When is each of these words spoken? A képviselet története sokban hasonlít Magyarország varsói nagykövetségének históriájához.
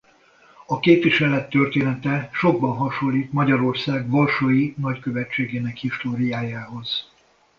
A 0.65 0.79
képviselet 0.79 1.49
története 1.49 2.29
sokban 2.33 2.77
hasonlít 2.77 3.31
Magyarország 3.33 4.09
varsói 4.09 4.73
nagykövetségének 4.77 5.77
históriájához. 5.77 7.09